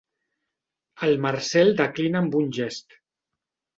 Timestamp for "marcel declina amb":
1.27-2.39